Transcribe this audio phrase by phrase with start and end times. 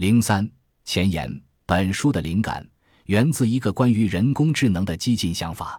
[0.00, 0.50] 零三
[0.82, 1.30] 前言：
[1.66, 2.66] 本书的灵感
[3.04, 5.78] 源自一个关于人工智能的激进想法。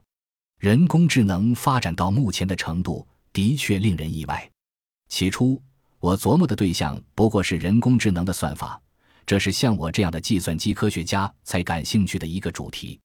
[0.59, 4.47] 人工智能发展到目前的程度，的确令人意外。
[5.09, 5.59] 起初，
[5.97, 8.79] 我琢磨的对象不过是人工智能的算法，
[9.25, 12.99] 这是像我这样的计算机科学家才感兴趣的一个主题。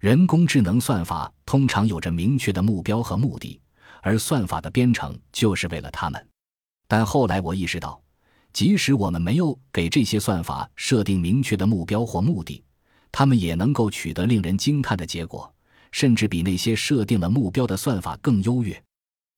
[0.00, 3.60] 人工智能算法通常有着明确的目标和目的，
[4.00, 6.26] 而算法的编程就是为了他们。
[6.88, 8.02] 但后来我意识到，
[8.54, 12.62] 即使我们没有给这些算法设定明确的目标或目的，
[13.10, 15.52] 他们也能够取得令人惊叹的结果，
[15.90, 18.80] 甚至比那些设定了目标的算法更优越。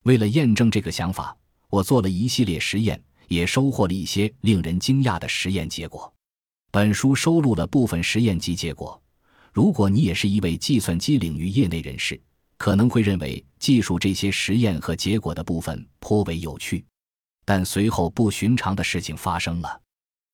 [0.05, 1.34] 为了验证这个想法，
[1.71, 6.12] 我做了一系列实验，也收获了一些令人惊讶的实验结果。
[6.71, 9.01] 本书收录了部分实验及结果。
[9.51, 12.21] 如果你也是一位计算机领域业内人士，
[12.59, 16.85] 可能会认为记述这些实验和结果的部分颇为有趣。
[17.47, 19.81] 但随后不寻常的事情发生了，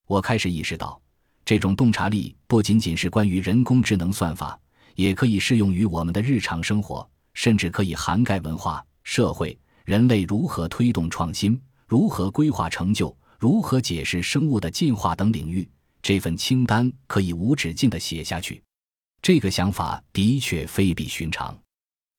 [0.09, 1.01] 我开始意识到，
[1.45, 4.59] 这种洞察力不仅仅是关于人工智能算法，
[4.95, 15.69] 也可以适用于我们的日常生活，甚至可以涵盖文化、社会、人类如何推动创新、如何规划成就、如何解释生物的进化等领域。
[16.01, 18.61] 这份清单可以无止境地写下去。
[19.21, 21.57] 这个想法的确非比寻常。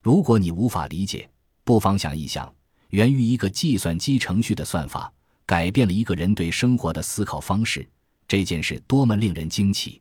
[0.03, 1.30] 如果你无法理解，
[1.63, 2.53] 不妨想一想：
[2.94, 5.11] 源于一个计算机程序的算法，
[5.47, 7.83] 改变了一个人对生活的思考方式，
[8.27, 10.00] 这件事多么令人惊奇！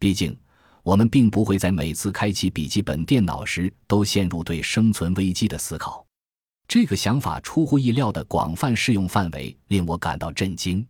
[0.00, 0.36] 毕竟，
[0.82, 6.04] 我们并不会在每次开启笔记本电脑时都陷入对生存危机的思考。
[6.66, 10.84] 这个想法出乎意料的广泛适用范围令我感到震惊。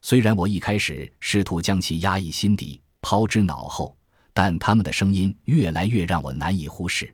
[0.00, 3.94] 虽然我一开始试图将其压抑心底，抛之脑后。
[4.32, 7.12] 但他们的声音越来越让我难以忽视。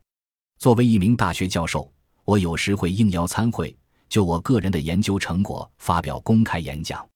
[0.58, 1.90] 作为一名大学教授，
[2.24, 3.76] 我有时会应邀参会，
[4.08, 7.06] 就我个人的研究成果发表公开演讲。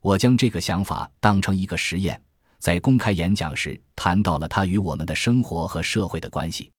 [0.00, 2.20] 我将这个想法当成一个实验，
[2.58, 6.70] 在公开演讲时谈到了它与我们的生活和社会的关系。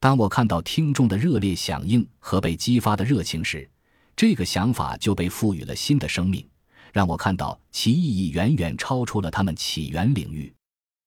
[0.00, 3.68] 当我看到听众的热烈响应和被激发的热情时，
[4.16, 6.48] 这个想法就被赋予了新的生命，
[6.92, 10.54] 让我看到其意义远远超出了他们起源领域。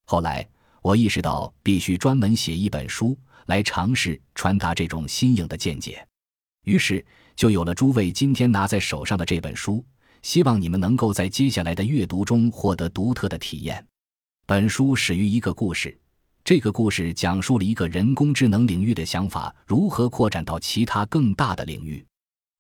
[0.06, 0.48] 后来。
[0.84, 6.04] 我意识到必须专门写一本书来尝试传达这种新颖的见解，
[6.64, 7.06] 于是
[7.36, 9.84] 就有了诸位今天拿在手上的这本书。
[10.22, 13.84] 希望你们能够在接下来的阅读中获得独特的体验。
[14.46, 16.00] 本书始于一个故事，
[16.44, 22.06] 这个故事讲述了一个人工智能领域的想法如何扩展到其他更大的领域。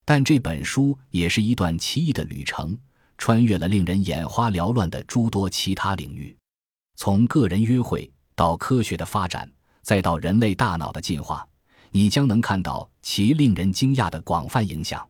[0.03, 2.75] 但这本书也是一段奇异的旅程，
[3.17, 6.35] 穿越了令人眼花缭乱的诸多其他领域。
[6.95, 9.47] 从个人约会到科学的发展，
[9.83, 11.47] 再到人类大脑的进化，
[11.91, 15.07] 你将能看到其令人惊讶的广泛影响。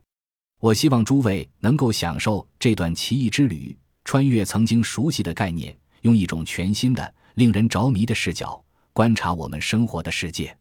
[0.60, 10.56] 我希望诸位能够享受这段奇异之旅，穿越曾经熟悉的概念，用一种全新的、令人着迷的视角观察我们生活的世界。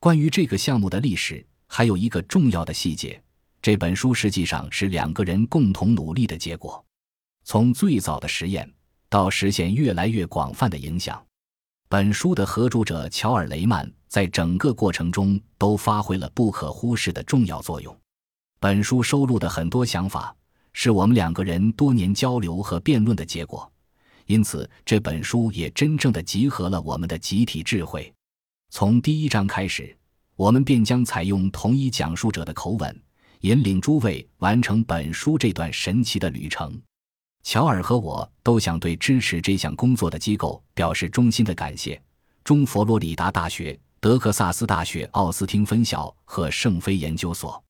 [0.00, 3.22] 关于这个项目的历史，还有一个重要的细节：
[3.62, 6.84] 这本书实际上是两个人共同努力的结果。
[7.44, 8.70] 从最早的实验。
[9.08, 11.24] 到实现越来越广泛的影响，
[11.88, 17.96] 本书的合著者乔尔·雷曼在整个过程中都发挥了不可忽视的重要作用。
[18.58, 20.34] 本书收录的很多想法
[20.72, 23.70] 是我们两个人多年交流和辩论的结果，
[24.26, 28.12] 因此这本书也真正的集合了我们的集体智慧。
[28.70, 29.96] 从第一章开始，
[30.34, 33.00] 我们便将采用同一讲述者的口吻，
[33.42, 36.76] 引领诸位完成本书这段神奇的旅程。
[37.46, 42.02] 乔尔和我都想对支持这项工作的机构表示衷心的感谢：
[42.42, 47.62] 中佛罗里达大学、德克萨斯大学奥斯汀分校和圣菲研究所。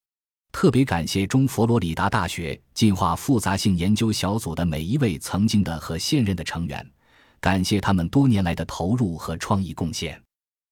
[0.50, 6.90] 特别感谢中佛罗里达大学进化复杂性研究小组的每一位曾经的和现任的成员，
[7.38, 10.18] 感谢他们多年来的投入和创意贡献。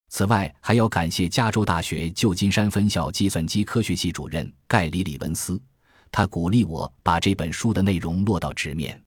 [0.08, 5.60] 此外，还要感谢加州大学旧金山分校计算机科学系主任盖里·里文斯。
[6.16, 9.02] 他鼓励我把这本书的内容落到纸面。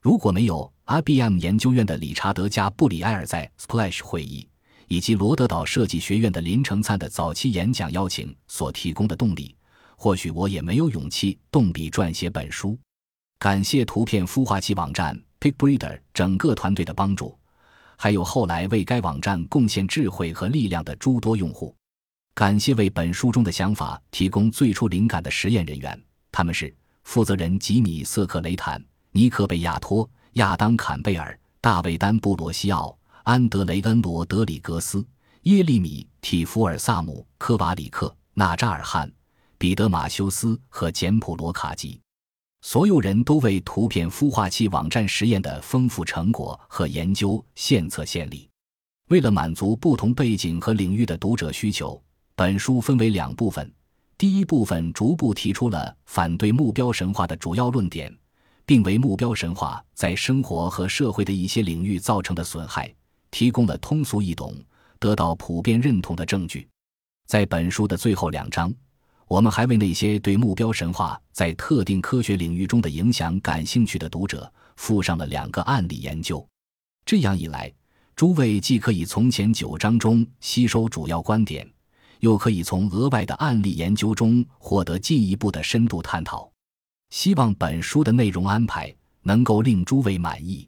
[0.00, 4.48] 如果没有 IBM 研究院的理查德·加布里埃尔在 Splash 会议
[4.86, 9.52] 以及罗德岛设计学院的林成灿的早期演讲邀请所提供的动力，
[9.96, 12.78] 或许我也没有勇气动笔撰写本书。
[13.40, 17.36] 感谢图片孵化器网站 PicBreeder 整个团队的帮助，
[17.96, 21.74] 还有后来为该网站贡献智慧和力量的诸多用户。
[22.32, 26.00] 感谢为本书中的想法提供最初灵感的实验人员。
[26.36, 35.06] 他们是负责人吉米·瑟克雷坦、尼克·贝亚托、亚当·坎贝尔、大卫·丹布罗西奥、安德雷恩·罗德里格斯、
[35.42, 39.08] 耶利米·提夫尔萨姆、科瓦里克、纳扎尔汗、
[39.58, 42.00] 彼得·马修斯和简普罗卡吉。
[42.62, 48.50] 所有人都为图片孵化器网站实验的丰富成果和研究献策献力。
[49.08, 52.02] 为了满足不同背景和领域的读者需求，
[52.34, 53.72] 本书分为两部分。
[54.24, 58.10] 第一部分逐步提出了反对目标神话的主要论点，
[58.64, 62.90] 并为目标神话在生活和社会的一些领域造成的损害
[63.30, 64.56] 提供了通俗易懂、
[64.98, 66.66] 得到普遍认同的证据。
[67.26, 68.72] 在本书的最后两章，
[69.28, 76.42] 我们还为那些对目标神话在特定科学领域中的影响感兴趣的读者附上了两个案例研究。
[77.04, 77.70] 这样一来，
[78.16, 81.70] 诸位既可以从前九章中吸收主要观点，
[82.24, 86.50] 又可以从额外的案例研究中获得进一步的深度探讨。
[87.10, 88.92] 希望本书的内容安排
[89.24, 90.66] 能够令诸位满意。